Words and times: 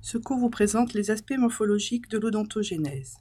Ce 0.00 0.18
cours 0.18 0.38
vous 0.38 0.50
présente 0.50 0.94
les 0.94 1.10
aspects 1.10 1.36
morphologiques 1.36 2.08
de 2.08 2.18
l'odontogénèse. 2.18 3.16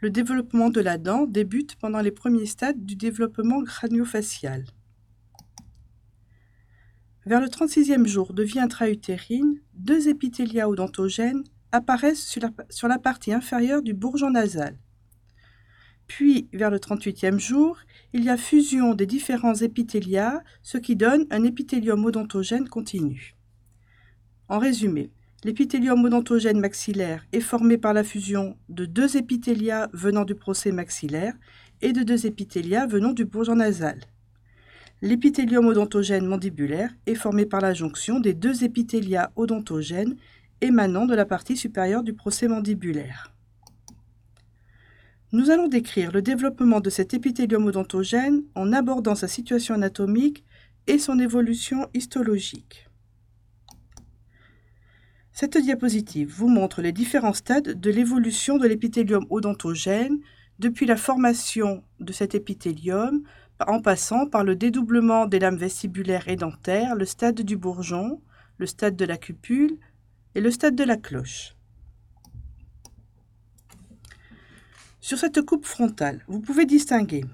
Le 0.00 0.10
développement 0.10 0.70
de 0.70 0.80
la 0.80 0.98
dent 0.98 1.26
débute 1.26 1.76
pendant 1.76 2.00
les 2.00 2.12
premiers 2.12 2.46
stades 2.46 2.84
du 2.84 2.94
développement 2.94 3.64
craniofacial. 3.64 4.64
Vers 7.26 7.40
le 7.40 7.48
36e 7.48 8.06
jour 8.06 8.32
de 8.32 8.42
vie 8.42 8.60
intra-utérine, 8.60 9.60
deux 9.74 10.08
épithélia 10.08 10.68
odontogènes 10.68 11.44
apparaissent 11.72 12.24
sur 12.24 12.40
la, 12.40 12.50
sur 12.70 12.88
la 12.88 12.98
partie 12.98 13.32
inférieure 13.32 13.82
du 13.82 13.92
bourgeon 13.92 14.30
nasal. 14.30 14.78
Puis, 16.06 16.48
vers 16.52 16.70
le 16.70 16.78
38e 16.78 17.38
jour, 17.38 17.78
il 18.14 18.24
y 18.24 18.30
a 18.30 18.36
fusion 18.36 18.94
des 18.94 19.04
différents 19.04 19.54
épithélias, 19.54 20.42
ce 20.62 20.78
qui 20.78 20.96
donne 20.96 21.26
un 21.30 21.44
épithélium 21.44 22.04
odontogène 22.04 22.68
continu. 22.68 23.37
En 24.50 24.58
résumé, 24.58 25.10
l'épithélium 25.44 26.02
odontogène 26.02 26.58
maxillaire 26.58 27.26
est 27.32 27.40
formé 27.40 27.76
par 27.76 27.92
la 27.92 28.02
fusion 28.02 28.56
de 28.70 28.86
deux 28.86 29.18
épithélias 29.18 29.90
venant 29.92 30.24
du 30.24 30.34
procès 30.34 30.72
maxillaire 30.72 31.34
et 31.82 31.92
de 31.92 32.02
deux 32.02 32.24
épithélias 32.24 32.86
venant 32.86 33.12
du 33.12 33.26
bourgeon 33.26 33.56
nasal. 33.56 34.00
L'épithélium 35.02 35.66
odontogène 35.66 36.26
mandibulaire 36.26 36.94
est 37.06 37.14
formé 37.14 37.44
par 37.44 37.60
la 37.60 37.74
jonction 37.74 38.20
des 38.20 38.32
deux 38.32 38.64
épithélias 38.64 39.30
odontogènes 39.36 40.16
émanant 40.62 41.04
de 41.04 41.14
la 41.14 41.26
partie 41.26 41.56
supérieure 41.56 42.02
du 42.02 42.14
procès 42.14 42.48
mandibulaire. 42.48 43.32
Nous 45.30 45.50
allons 45.50 45.68
décrire 45.68 46.10
le 46.10 46.22
développement 46.22 46.80
de 46.80 46.88
cet 46.88 47.12
épithélium 47.12 47.66
odontogène 47.66 48.44
en 48.54 48.72
abordant 48.72 49.14
sa 49.14 49.28
situation 49.28 49.74
anatomique 49.74 50.42
et 50.86 50.98
son 50.98 51.18
évolution 51.18 51.86
histologique. 51.92 52.87
Cette 55.40 55.56
diapositive 55.56 56.34
vous 56.34 56.48
montre 56.48 56.82
les 56.82 56.90
différents 56.90 57.32
stades 57.32 57.80
de 57.80 57.90
l'évolution 57.90 58.58
de 58.58 58.66
l'épithélium 58.66 59.24
odontogène 59.30 60.18
depuis 60.58 60.84
la 60.84 60.96
formation 60.96 61.84
de 62.00 62.12
cet 62.12 62.34
épithélium 62.34 63.22
en 63.64 63.80
passant 63.80 64.26
par 64.26 64.42
le 64.42 64.56
dédoublement 64.56 65.26
des 65.26 65.38
lames 65.38 65.56
vestibulaires 65.56 66.26
et 66.26 66.34
dentaires, 66.34 66.96
le 66.96 67.04
stade 67.04 67.42
du 67.42 67.56
bourgeon, 67.56 68.20
le 68.56 68.66
stade 68.66 68.96
de 68.96 69.04
la 69.04 69.16
cupule 69.16 69.78
et 70.34 70.40
le 70.40 70.50
stade 70.50 70.74
de 70.74 70.82
la 70.82 70.96
cloche. 70.96 71.54
Sur 75.00 75.18
cette 75.18 75.42
coupe 75.42 75.66
frontale, 75.66 76.24
vous 76.26 76.40
pouvez 76.40 76.66
distinguer 76.66 77.24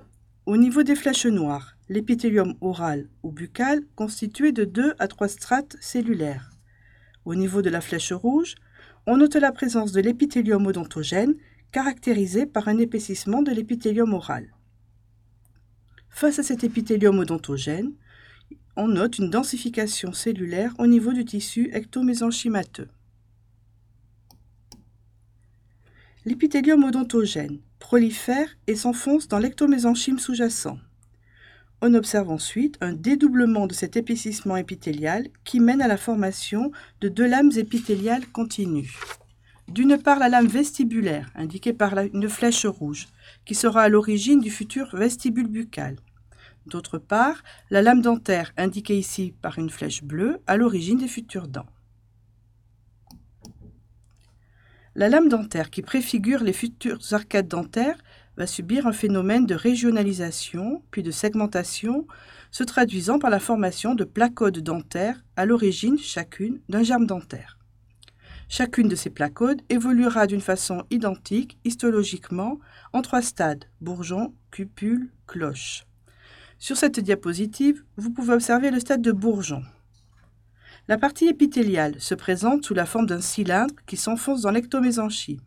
au 0.44 0.58
niveau 0.58 0.82
des 0.82 0.94
flèches 0.94 1.24
noires 1.24 1.78
l'épithélium 1.88 2.52
oral 2.60 3.08
ou 3.22 3.32
buccal 3.32 3.80
constitué 3.96 4.52
de 4.52 4.66
deux 4.66 4.92
à 4.98 5.08
trois 5.08 5.28
strates 5.28 5.78
cellulaires. 5.80 6.53
Au 7.24 7.34
niveau 7.34 7.62
de 7.62 7.70
la 7.70 7.80
flèche 7.80 8.12
rouge, 8.12 8.54
on 9.06 9.16
note 9.16 9.36
la 9.36 9.52
présence 9.52 9.92
de 9.92 10.00
l'épithélium 10.00 10.66
odontogène, 10.66 11.34
caractérisé 11.72 12.46
par 12.46 12.68
un 12.68 12.78
épaississement 12.78 13.42
de 13.42 13.50
l'épithélium 13.50 14.12
oral. 14.12 14.54
Face 16.10 16.38
à 16.38 16.42
cet 16.42 16.64
épithélium 16.64 17.18
odontogène, 17.18 17.92
on 18.76 18.88
note 18.88 19.18
une 19.18 19.30
densification 19.30 20.12
cellulaire 20.12 20.74
au 20.78 20.86
niveau 20.86 21.12
du 21.12 21.24
tissu 21.24 21.70
ectomésenchymateux. 21.72 22.88
L'épithélium 26.24 26.84
odontogène 26.84 27.60
prolifère 27.78 28.48
et 28.66 28.76
s'enfonce 28.76 29.28
dans 29.28 29.38
l'ectomésenchyme 29.38 30.18
sous-jacent. 30.18 30.78
On 31.86 31.92
observe 31.92 32.30
ensuite 32.30 32.78
un 32.80 32.94
dédoublement 32.94 33.66
de 33.66 33.74
cet 33.74 33.98
épaississement 33.98 34.56
épithélial 34.56 35.28
qui 35.44 35.60
mène 35.60 35.82
à 35.82 35.86
la 35.86 35.98
formation 35.98 36.72
de 37.02 37.10
deux 37.10 37.26
lames 37.26 37.50
épithéliales 37.58 38.26
continues. 38.26 38.98
D'une 39.68 39.98
part, 39.98 40.18
la 40.18 40.30
lame 40.30 40.46
vestibulaire, 40.46 41.30
indiquée 41.34 41.74
par 41.74 41.98
une 41.98 42.30
flèche 42.30 42.64
rouge, 42.64 43.08
qui 43.44 43.54
sera 43.54 43.82
à 43.82 43.90
l'origine 43.90 44.40
du 44.40 44.50
futur 44.50 44.96
vestibule 44.96 45.46
buccal. 45.46 45.96
D'autre 46.64 46.96
part, 46.96 47.42
la 47.68 47.82
lame 47.82 48.00
dentaire, 48.00 48.54
indiquée 48.56 48.96
ici 48.96 49.34
par 49.42 49.58
une 49.58 49.68
flèche 49.68 50.02
bleue, 50.02 50.40
à 50.46 50.56
l'origine 50.56 50.96
des 50.96 51.06
futures 51.06 51.48
dents. 51.48 51.68
La 54.94 55.10
lame 55.10 55.28
dentaire 55.28 55.68
qui 55.68 55.82
préfigure 55.82 56.44
les 56.44 56.54
futures 56.54 57.00
arcades 57.10 57.48
dentaires 57.48 57.98
va 58.36 58.46
subir 58.46 58.86
un 58.86 58.92
phénomène 58.92 59.46
de 59.46 59.54
régionalisation, 59.54 60.82
puis 60.90 61.02
de 61.02 61.10
segmentation, 61.10 62.06
se 62.50 62.64
traduisant 62.64 63.18
par 63.18 63.30
la 63.30 63.40
formation 63.40 63.94
de 63.94 64.04
placodes 64.04 64.60
dentaires 64.60 65.24
à 65.36 65.46
l'origine 65.46 65.98
chacune 65.98 66.60
d'un 66.68 66.82
germe 66.82 67.06
dentaire. 67.06 67.58
Chacune 68.48 68.88
de 68.88 68.96
ces 68.96 69.10
placodes 69.10 69.62
évoluera 69.68 70.26
d'une 70.26 70.40
façon 70.40 70.84
identique 70.90 71.58
histologiquement 71.64 72.58
en 72.92 73.02
trois 73.02 73.22
stades 73.22 73.64
bourgeon, 73.80 74.34
cupule, 74.50 75.10
cloche. 75.26 75.86
Sur 76.58 76.76
cette 76.76 77.00
diapositive, 77.00 77.84
vous 77.96 78.10
pouvez 78.10 78.34
observer 78.34 78.70
le 78.70 78.80
stade 78.80 79.02
de 79.02 79.12
bourgeon. 79.12 79.62
La 80.86 80.98
partie 80.98 81.26
épithéliale 81.26 81.98
se 81.98 82.14
présente 82.14 82.64
sous 82.64 82.74
la 82.74 82.86
forme 82.86 83.06
d'un 83.06 83.20
cylindre 83.20 83.74
qui 83.86 83.96
s'enfonce 83.96 84.42
dans 84.42 84.50
l'ectomésenchyme. 84.50 85.40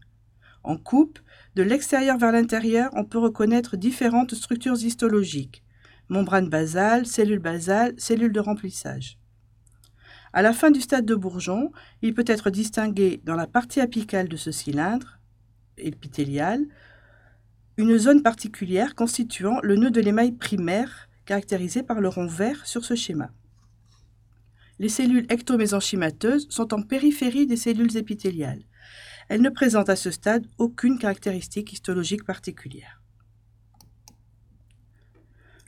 En 0.63 0.77
coupe, 0.77 1.19
de 1.57 1.63
l'extérieur 1.63 2.19
vers 2.19 2.31
l'intérieur, 2.31 2.91
on 2.94 3.03
peut 3.03 3.18
reconnaître 3.18 3.78
différentes 3.78 4.35
structures 4.35 4.75
histologiques 4.75 5.63
membrane 6.07 6.50
basale, 6.50 7.07
cellules 7.07 7.40
basales, 7.40 7.95
cellules 7.97 8.31
de 8.31 8.40
remplissage. 8.40 9.18
À 10.34 10.44
la 10.44 10.53
fin 10.53 10.69
du 10.69 10.79
stade 10.81 11.06
de 11.06 11.16
bourgeon, 11.16 11.72
il 12.03 12.13
peut 12.13 12.23
être 12.28 12.51
distingué 12.51 13.22
dans 13.25 13.34
la 13.34 13.47
partie 13.47 13.81
apicale 13.81 14.29
de 14.29 14.38
ce 14.38 14.51
cylindre 14.51 15.17
épithélial 15.79 16.63
une 17.78 17.97
zone 17.97 18.22
particulière 18.22 18.94
constituant 18.94 19.59
le 19.63 19.78
nœud 19.78 19.91
de 19.91 20.00
l'émail 20.00 20.34
primaire 20.34 21.09
caractérisé 21.25 21.81
par 21.81 22.01
le 22.01 22.07
rond 22.07 22.28
vert 22.28 22.67
sur 22.67 22.85
ce 22.85 22.94
schéma. 22.94 23.31
Les 24.78 24.90
cellules 24.90 25.25
ectomésenchymateuses 25.29 26.47
sont 26.50 26.72
en 26.75 26.84
périphérie 26.84 27.47
des 27.47 27.57
cellules 27.57 27.97
épithéliales. 27.97 28.62
Elle 29.29 29.41
ne 29.41 29.49
présente 29.49 29.89
à 29.89 29.95
ce 29.95 30.11
stade 30.11 30.47
aucune 30.57 30.97
caractéristique 30.97 31.73
histologique 31.73 32.23
particulière. 32.23 33.01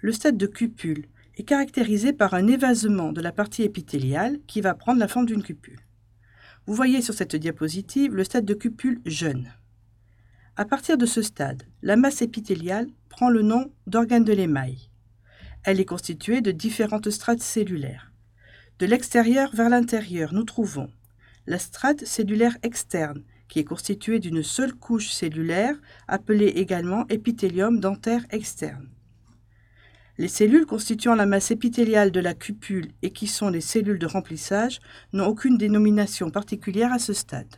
Le 0.02 0.14
stade 0.14 0.38
de 0.38 0.47
cupule 0.47 1.08
est 1.36 1.44
caractérisé 1.44 2.14
par 2.14 2.34
un 2.34 2.48
évasement 2.48 3.12
de 3.12 3.22
la 3.22 3.34
partie 3.34 3.64
épithéliale 3.64 4.40
qui 4.48 4.62
va 4.62 4.74
prendre 4.75 5.00
la 5.00 5.09
forme 5.09 5.25
d'une 5.25 5.44
cupule. 5.44 5.80
Vous 6.66 6.74
voyez 6.74 7.02
sur 7.02 7.14
cette 7.14 7.36
diapositive 7.36 8.16
le 8.16 8.24
stade 8.24 8.46
de 8.46 8.53
cupule 8.53 9.02
jeune. 9.06 9.52
À 10.56 10.66
partir 10.66 10.98
de 10.98 11.06
ce 11.06 11.22
stade, 11.22 11.64
la 11.81 11.96
masse 11.96 12.22
épithéliale 12.22 12.88
prend 13.09 13.30
le 13.30 13.42
nom 13.42 13.72
d'organe 13.88 14.24
de 14.24 14.34
l'émail. 14.34 14.90
Elle 15.64 15.80
est 15.80 15.86
constituée 15.86 16.42
de 16.42 16.52
différentes 16.52 17.09
strates 17.09 17.42
cellulaires. 17.42 18.12
De 18.80 18.86
l'extérieur 18.86 19.53
vers 19.53 19.69
l'intérieur, 19.69 20.34
nous 20.34 20.44
trouvons 20.44 20.90
la 21.48 21.59
strate 21.59 22.06
cellulaire 22.06 22.58
externe, 22.62 23.24
qui 23.50 23.60
est 23.60 23.66
constitué 23.66 24.20
d'une 24.20 24.44
seule 24.44 24.74
couche 24.74 25.10
cellulaire, 25.10 25.76
appelée 26.08 26.48
également 26.48 27.06
épithélium 27.10 27.80
dentaire 27.80 28.26
externe. 28.30 28.88
Les 30.18 30.28
cellules 30.28 30.66
constituant 30.66 31.16
la 31.16 31.26
masse 31.26 31.50
épithéliale 31.50 32.12
de 32.12 32.20
la 32.20 32.34
cupule 32.34 32.92
et 33.02 33.12
qui 33.12 33.26
sont 33.26 33.50
les 33.50 33.62
cellules 33.62 34.00
de 34.00 34.06
remplissage 34.06 34.80
n'ont 35.14 35.28
aucune 35.28 35.58
dénomination 35.58 36.30
particulière 36.30 36.94
à 36.94 37.00
ce 37.00 37.14
stade. 37.14 37.56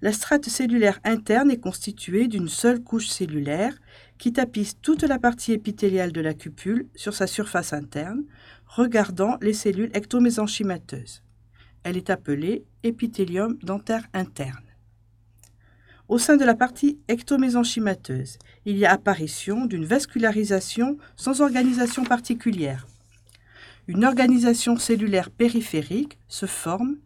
La 0.00 0.12
strate 0.12 0.48
cellulaire 0.48 1.00
interne 1.04 1.50
est 1.50 1.60
constituée 1.60 2.28
d'une 2.28 2.48
seule 2.48 2.82
couche 2.82 3.08
cellulaire 3.08 3.74
qui 4.16 4.32
tapisse 4.32 4.80
toute 4.80 5.02
la 5.02 5.18
partie 5.18 5.52
épithéliale 5.52 6.12
de 6.12 6.20
la 6.20 6.34
cupule 6.34 6.88
sur 6.94 7.14
sa 7.14 7.26
surface 7.26 7.72
interne, 7.72 8.24
regardant 8.66 9.36
les 9.40 9.52
cellules 9.52 9.90
ectomésenchymateuses. 9.94 11.22
Elle 11.88 11.96
est 11.96 12.10
appelée 12.10 12.66
épithélium 12.82 13.56
dentaire 13.62 14.06
interne. 14.12 14.66
Au 16.06 16.18
sein 16.18 16.36
de 16.36 16.44
la 16.44 16.54
partie 16.54 16.98
ectomésenchymateuse, 17.08 18.36
il 18.66 18.76
y 18.76 18.84
a 18.84 18.92
apparition 18.92 19.64
d'une 19.64 19.86
vascularisation 19.86 20.98
sans 21.16 21.40
organisation 21.40 22.04
particulière. 22.04 22.86
Une 23.86 24.04
organisation 24.04 24.76
cellulaire 24.76 25.30
périphérique 25.30 26.18
se 26.28 26.44
forme 26.44 26.98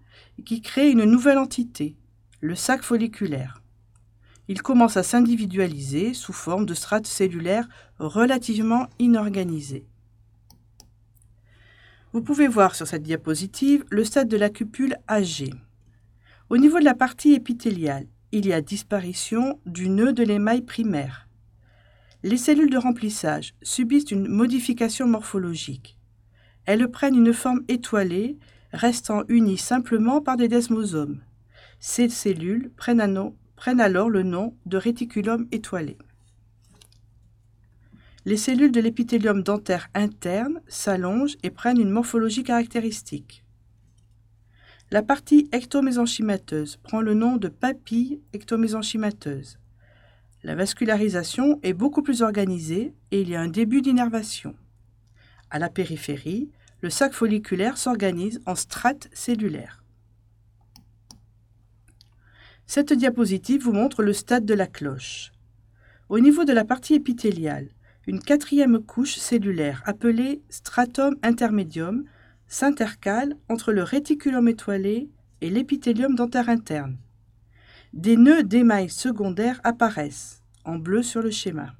qui 0.44 0.60
crée 0.62 0.90
une 0.90 1.04
nouvelle 1.04 1.38
entité, 1.38 1.94
le 2.40 2.56
sac 2.56 2.82
folliculaire. 2.82 3.62
Il 4.48 4.62
commence 4.62 4.96
à 4.96 5.04
s'individualiser 5.04 6.12
sous 6.12 6.32
forme 6.32 6.66
de 6.66 6.74
strates 6.74 7.06
cellulaires 7.06 7.68
relativement 8.00 8.88
inorganisées. 8.98 9.86
Vous 12.12 12.20
pouvez 12.20 12.46
voir 12.46 12.74
sur 12.74 12.86
cette 12.86 13.02
diapositive 13.02 13.84
le 13.88 14.04
stade 14.04 14.28
de 14.28 14.36
la 14.36 14.50
cupule 14.50 14.96
âgée. 15.08 15.54
Au 16.50 16.58
niveau 16.58 16.78
de 16.78 16.84
la 16.84 16.94
partie 16.94 17.32
épithéliale, 17.32 18.06
il 18.32 18.44
y 18.46 18.52
a 18.52 18.60
disparition 18.60 19.58
du 19.64 19.88
nœud 19.88 20.12
de 20.12 20.22
l'émail 20.22 20.60
primaire. 20.60 21.26
Les 22.22 22.36
cellules 22.36 22.68
de 22.68 22.76
remplissage 22.76 23.54
subissent 23.62 24.10
une 24.10 24.28
modification 24.28 25.06
morphologique. 25.06 25.96
Elles 26.66 26.86
prennent 26.90 27.16
une 27.16 27.32
forme 27.32 27.62
étoilée 27.68 28.38
restant 28.74 29.22
unies 29.28 29.56
simplement 29.56 30.20
par 30.20 30.36
des 30.36 30.48
desmosomes. 30.48 31.22
Ces 31.80 32.10
cellules 32.10 32.70
prennent, 32.76 33.32
prennent 33.56 33.80
alors 33.80 34.10
le 34.10 34.22
nom 34.22 34.54
de 34.66 34.76
réticulum 34.76 35.48
étoilé. 35.50 35.96
Les 38.24 38.36
cellules 38.36 38.70
de 38.70 38.80
l'épithélium 38.80 39.42
dentaire 39.42 39.88
interne 39.94 40.60
s'allongent 40.68 41.36
et 41.42 41.50
prennent 41.50 41.80
une 41.80 41.90
morphologie 41.90 42.44
caractéristique. 42.44 43.44
La 44.92 45.02
partie 45.02 45.48
ectomésenchymateuse 45.52 46.76
prend 46.76 47.00
le 47.00 47.14
nom 47.14 47.36
de 47.36 47.48
papille 47.48 48.20
ectomésenchymateuse. 48.32 49.58
La 50.44 50.54
vascularisation 50.54 51.58
est 51.62 51.72
beaucoup 51.72 52.02
plus 52.02 52.22
organisée 52.22 52.94
et 53.10 53.22
il 53.22 53.28
y 53.28 53.34
a 53.34 53.40
un 53.40 53.48
début 53.48 53.80
d'innervation. 53.80 54.54
À 55.50 55.58
la 55.58 55.68
périphérie, 55.68 56.50
le 56.80 56.90
sac 56.90 57.14
folliculaire 57.14 57.76
s'organise 57.76 58.40
en 58.46 58.54
strates 58.54 59.08
cellulaires. 59.12 59.82
Cette 62.66 62.92
diapositive 62.92 63.62
vous 63.62 63.72
montre 63.72 64.02
le 64.02 64.12
stade 64.12 64.44
de 64.44 64.54
la 64.54 64.66
cloche. 64.66 65.32
Au 66.08 66.20
niveau 66.20 66.44
de 66.44 66.52
la 66.52 66.64
partie 66.64 66.94
épithéliale, 66.94 67.68
une 68.06 68.20
quatrième 68.20 68.80
couche 68.80 69.16
cellulaire 69.16 69.82
appelée 69.86 70.42
stratum 70.48 71.16
intermedium 71.22 72.04
s'intercale 72.48 73.36
entre 73.48 73.72
le 73.72 73.82
réticulum 73.82 74.48
étoilé 74.48 75.08
et 75.40 75.50
l'épithélium 75.50 76.14
dentaire 76.14 76.48
interne. 76.48 76.96
Des 77.92 78.16
nœuds 78.16 78.42
d'émail 78.42 78.88
secondaires 78.88 79.60
apparaissent, 79.64 80.42
en 80.64 80.76
bleu 80.76 81.02
sur 81.02 81.22
le 81.22 81.30
schéma. 81.30 81.74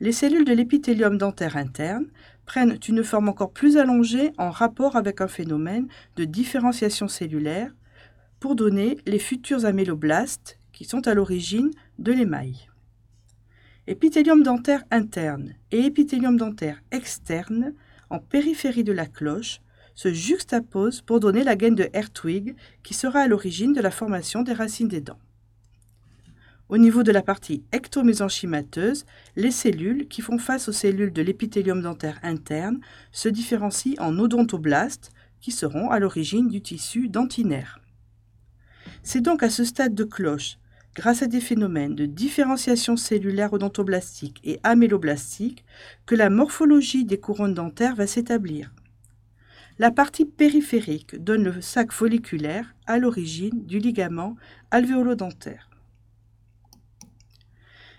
Les 0.00 0.12
cellules 0.12 0.44
de 0.44 0.52
l'épithélium 0.52 1.18
dentaire 1.18 1.56
interne 1.56 2.06
prennent 2.44 2.78
une 2.88 3.02
forme 3.02 3.28
encore 3.28 3.52
plus 3.52 3.76
allongée 3.76 4.32
en 4.38 4.50
rapport 4.50 4.96
avec 4.96 5.20
un 5.20 5.28
phénomène 5.28 5.88
de 6.16 6.24
différenciation 6.24 7.08
cellulaire 7.08 7.72
pour 8.40 8.54
donner 8.54 8.98
les 9.06 9.18
futurs 9.18 9.64
améloblastes 9.64 10.58
qui 10.72 10.84
sont 10.84 11.06
à 11.08 11.14
l'origine 11.14 11.70
de 11.98 12.12
l'émail. 12.12 12.68
Épithélium 13.88 14.42
dentaire 14.42 14.82
interne 14.90 15.54
et 15.70 15.82
épithélium 15.82 16.36
dentaire 16.36 16.82
externe 16.90 17.72
en 18.10 18.18
périphérie 18.18 18.82
de 18.82 18.90
la 18.92 19.06
cloche 19.06 19.60
se 19.94 20.12
juxtaposent 20.12 21.02
pour 21.02 21.20
donner 21.20 21.44
la 21.44 21.54
gaine 21.54 21.76
de 21.76 21.88
Hertwig 21.92 22.56
qui 22.82 22.94
sera 22.94 23.20
à 23.20 23.28
l'origine 23.28 23.72
de 23.72 23.80
la 23.80 23.92
formation 23.92 24.42
des 24.42 24.54
racines 24.54 24.88
des 24.88 25.00
dents. 25.00 25.20
Au 26.68 26.78
niveau 26.78 27.04
de 27.04 27.12
la 27.12 27.22
partie 27.22 27.62
ectomésenchymateuse, 27.70 29.06
les 29.36 29.52
cellules 29.52 30.08
qui 30.08 30.20
font 30.20 30.38
face 30.38 30.68
aux 30.68 30.72
cellules 30.72 31.12
de 31.12 31.22
l'épithélium 31.22 31.80
dentaire 31.80 32.18
interne 32.24 32.80
se 33.12 33.28
différencient 33.28 34.02
en 34.02 34.18
odontoblastes 34.18 35.12
qui 35.40 35.52
seront 35.52 35.90
à 35.90 36.00
l'origine 36.00 36.48
du 36.48 36.60
tissu 36.60 37.08
dentinaire. 37.08 37.78
C'est 39.04 39.20
donc 39.20 39.44
à 39.44 39.50
ce 39.50 39.62
stade 39.62 39.94
de 39.94 40.02
cloche 40.02 40.58
grâce 40.96 41.22
à 41.22 41.26
des 41.26 41.42
phénomènes 41.42 41.94
de 41.94 42.06
différenciation 42.06 42.96
cellulaire 42.96 43.52
odontoblastique 43.52 44.40
et 44.42 44.58
améloblastique, 44.62 45.64
que 46.06 46.14
la 46.14 46.30
morphologie 46.30 47.04
des 47.04 47.20
couronnes 47.20 47.54
dentaires 47.54 47.94
va 47.94 48.06
s'établir. 48.06 48.72
La 49.78 49.90
partie 49.90 50.24
périphérique 50.24 51.22
donne 51.22 51.44
le 51.44 51.60
sac 51.60 51.92
folliculaire 51.92 52.74
à 52.86 52.98
l'origine 52.98 53.66
du 53.66 53.78
ligament 53.78 54.36
alvéolodentaire. 54.70 55.68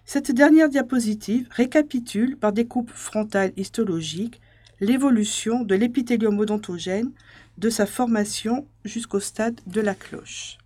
Cette 0.03 0.31
dernière 0.31 0.69
diapositive 0.69 1.47
récapitule 1.51 2.35
par 2.35 2.51
des 2.51 2.65
coupes 2.65 2.89
frontales 2.89 3.53
histologiques 3.57 4.41
l'évolution 4.79 5.63
de 5.63 5.75
l'épithélium 5.75 6.39
odontogène 6.39 7.11
de 7.59 7.69
sa 7.69 7.85
formation 7.85 8.67
jusqu'au 8.85 9.19
stade 9.19 9.59
de 9.67 9.81
la 9.81 9.93
cloche. 9.93 10.57